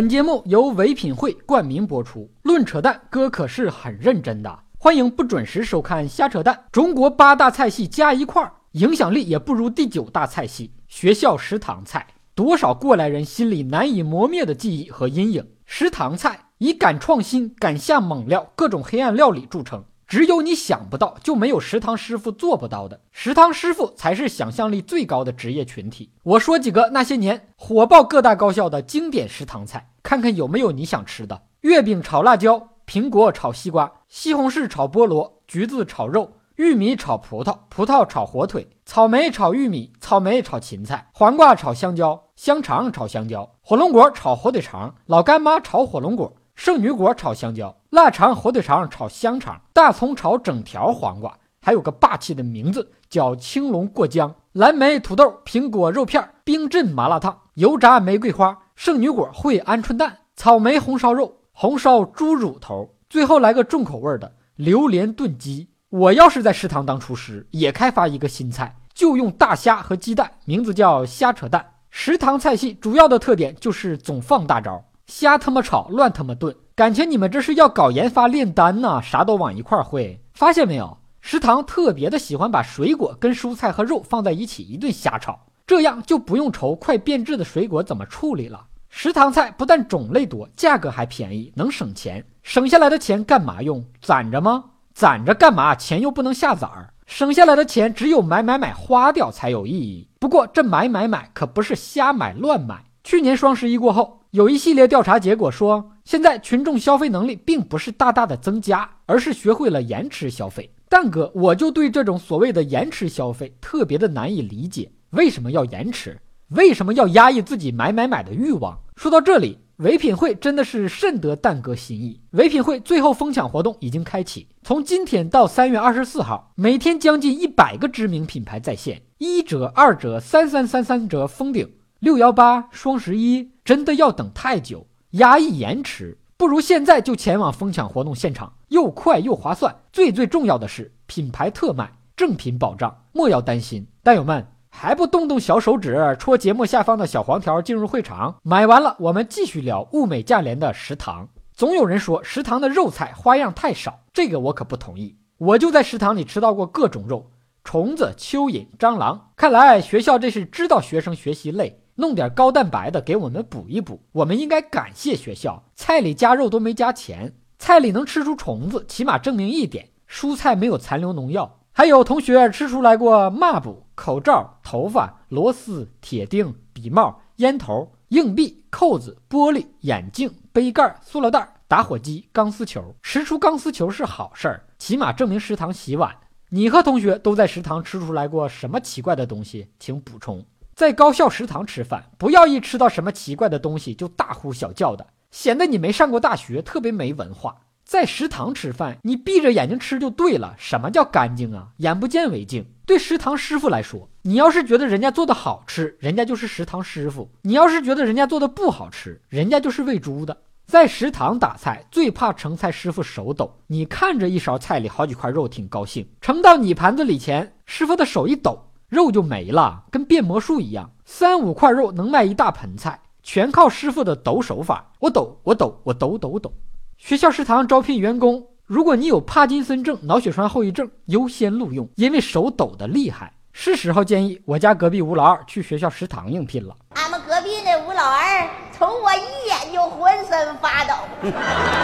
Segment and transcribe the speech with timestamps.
[0.00, 2.26] 本节目由唯品会冠名播出。
[2.40, 4.58] 论扯淡，哥可是很认真的。
[4.78, 6.54] 欢迎不准时收看《瞎扯淡》。
[6.72, 12.06] 中国八大菜系加一块儿，影响力也不如第九大菜系——学校食堂菜。
[12.34, 15.46] 多少过来人心里难以磨灭的记忆和阴影。
[15.66, 19.84] 食堂菜以敢创新、敢下猛料、各种黑暗料理著称。
[20.10, 23.00] 只有你想不到，就没有食堂师傅做不到的。
[23.12, 26.10] 食堂师傅才是想象力最高的职业群体。
[26.24, 46.34] 我说几个那些年火爆各大高校的经典食堂菜，看看有没有你想吃的：月饼炒辣椒、苹果炒西瓜、西红柿炒菠萝、橘子炒肉、玉米炒葡萄、葡萄炒火腿、草莓炒玉米、草莓炒芹菜、黄瓜炒香蕉、香肠炒香蕉、火龙果炒火腿肠、老干妈炒火龙果。
[46.60, 54.34] 圣女果炒香蕉，腊肠、火腿肠炒香肠，大葱炒整条黄瓜，还有个霸气的名字叫青龙过江。
[54.52, 65.70] 蓝莓、土豆、苹果、肉片、冰镇麻辣烫、油炸玫瑰花、圣女果烩鹌鹑蛋、草莓红烧肉、红烧猪乳头，最后来个重口味的榴莲炖鸡。
[65.88, 71.64] 我要是在食堂当厨师，也开发一个新菜，就用大虾和鸡蛋，名字叫虾扯蛋。
[71.88, 74.84] 食堂菜系主要的特点就是总放大招。
[75.10, 79.02] 瞎他妈炒，乱他妈炖，感情你们这是要搞研发炼丹呢？
[79.02, 80.96] 啥都往一块烩，发现没有？
[81.20, 88.64] 食堂特别的喜欢把水果跟蔬菜和肉放在一起一顿瞎炒，这样就不用愁快变质的水果怎么处理了。
[88.88, 92.24] 食堂菜不但种类多，价格还便宜，能省钱。
[92.44, 93.84] 省下来的钱干嘛用？
[94.00, 94.64] 攒着吗？
[94.94, 95.74] 攒着干嘛？
[95.74, 96.94] 钱又不能下崽儿。
[97.04, 100.08] 省下来的钱只有买买买花掉才有意义。
[100.20, 102.84] 不过这买买买可不是瞎买乱买。
[103.02, 104.19] 去年双十一过后。
[104.32, 110.72] 有一系列调查结果说，现在群众消费能力并不是大大的增加，而是学会了延迟消费。
[110.88, 116.16] 蛋哥，我就对这种所谓的延迟消费特别的难以理解，为什么要延迟？
[116.50, 118.78] 为什么要压抑自己买买买的欲望？
[118.94, 122.20] 说到这里，唯品会真的是甚得蛋哥心意。
[122.30, 131.68] 唯品会最后疯抢活动已经开启，从今天到三月二十四号，每天将近一百个知名品牌在线，一折、二折、三三三三折封顶。
[132.00, 139.76] 六幺八双十一真的要等太久，压抑延迟，不如现在就前往疯抢活动现场，又快又划算。
[139.92, 143.86] 最最重要的是品牌特卖，正品保障，莫要担心。
[144.02, 148.36] 蛋友们还不动动小手指，戳节目下方的小黄条进入会场？
[148.42, 151.28] 买完了，我们继续聊物美价廉的食堂。
[151.52, 155.18] 总有人说食堂的肉菜花样太少，这个我可不同意。
[155.36, 157.30] 我就在食堂里吃到过各种肉，
[157.64, 159.30] 虫子、蚯蚓、蟑螂。
[159.36, 161.82] 看来学校这是知道学生学习累。
[161.96, 165.64] 弄点高蛋白的给我们补一补，我们应该感谢学校。
[165.74, 171.58] 菜里加肉都没加钱，菜里能吃出虫子，起码证明一点：蔬菜没有残留农药。
[171.72, 182.94] 还有同学吃出来过抹布、口罩、头发、螺丝、铁钉、笔帽、烟头、硬币、扣子、玻璃、眼镜、杯盖、塑料袋、打火机、钢丝球。
[183.02, 186.16] 吃出钢丝球是好事儿，起码证明食堂洗碗。
[186.52, 189.68] 你和同学都在食堂吃出来过什么奇怪的东西？
[189.78, 190.44] 请补充。
[190.74, 197.56] 在高校食堂吃饭，不要一吃到什么奇怪的东西就大呼小叫的，显得你没上过大学，特别没文化。
[197.84, 200.56] 在食堂吃饭，你闭着眼睛吃就对了。
[200.58, 201.68] 什么叫干净啊？
[201.76, 202.66] 眼不见为净。
[202.84, 210.36] 对食堂师傅来说，你要是觉得人家做的好吃，人家就是食堂师傅；你要是觉得人家做的不好吃，人家就是喂猪的。
[210.70, 213.52] 在食堂打菜，最怕盛菜师傅手抖。
[213.66, 218.56] 你看着一勺菜里好几块肉，挺高兴，盛到你盘子里前，师傅的手一抖。
[218.88, 224.92] 肉就没了，跟变魔术一样，三五块肉能卖一大盆菜，全靠师傅的抖手法。
[225.00, 226.52] 我抖，我抖，我抖抖抖。
[226.96, 233.32] 学校食堂招聘员工，如果你有帕金森症、脑血栓后遗症，优先录用，因为手抖的厉害。
[233.52, 236.76] 是时候建议我家隔壁吴老二去学校食堂应聘了。
[236.90, 238.48] 俺们隔壁那吴老二，
[238.80, 240.94] 瞅我一眼就浑身发抖。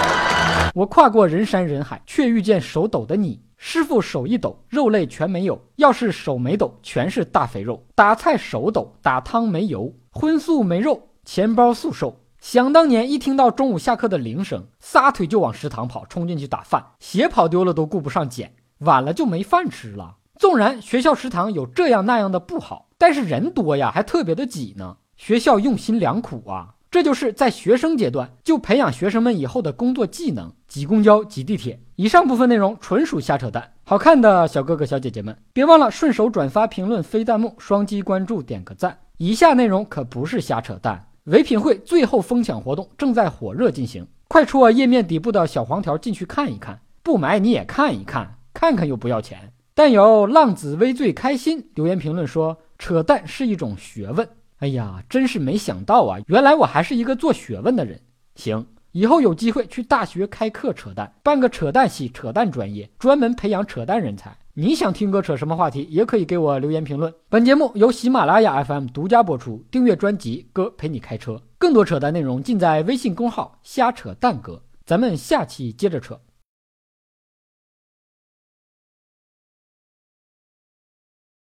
[0.74, 3.38] 我跨过人山人海，却遇见手抖的你。
[3.58, 7.84] 师傅手一抖，肉类全没有；要是手没抖，全是大肥肉。
[7.94, 12.16] 打菜手抖，打汤没油，荤素没肉，钱包素瘦。
[12.40, 20.16] 想当年，一听到中午下课的铃声，撒腿就往食堂跑，冲进去打饭，鞋跑丢了都顾不上捡，晚了就没饭吃了。
[20.38, 24.96] 纵然学校食堂有这样那样的不好，但是人多呀，还特别的挤呢。
[25.18, 26.75] 学校用心良苦啊。
[26.90, 31.80] 这就是在学生阶段就培养学生们以后的工作技能，挤公交、挤地铁。
[31.96, 33.72] 以上部分内容纯属瞎扯淡。
[33.84, 38.98] 好看的小哥哥、小姐姐们，别忘了顺手转发、评论、飞弹幕、双击关注、点个赞。
[39.18, 41.08] 以下内容可不是瞎扯淡。
[41.24, 46.80] 唯品会最后疯抢活动正在火热进行，快戳页面底部的小黄条进去看一看。
[47.02, 49.52] 不买你也看一看，看看又不要钱。
[49.74, 54.26] 但有浪子微醉开心留言评论说：“扯淡是一种学问。”
[54.58, 56.18] 哎呀，真是没想到啊！
[56.28, 58.00] 原来我还是一个做学问的人。
[58.36, 64.34] 行，以后有机会去大学开课扯淡，办个扯淡系、扯淡专业，专门培养扯淡人才。
[64.54, 67.12] 你想听哥扯什么话题，也可以给我留言评论。
[67.28, 74.62] 本节目由喜马拉雅 FM 独家播出，订阅专辑《哥陪你开车》，更多扯淡内容尽在微信公号“瞎扯淡哥”。
[74.86, 76.18] 咱们下期接着扯。